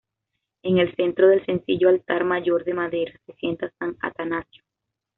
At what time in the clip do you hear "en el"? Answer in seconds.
0.63-0.95